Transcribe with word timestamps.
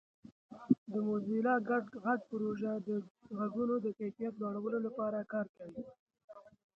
د 0.91 0.93
موزیلا 1.07 1.55
ګډ 1.69 1.85
غږ 2.03 2.19
پروژه 2.31 2.71
د 2.87 2.89
غږونو 3.37 3.75
د 3.81 3.87
کیفیت 3.99 4.33
لوړولو 4.43 4.79
لپاره 4.87 5.19
کار 5.33 5.47
کوي. 5.57 5.83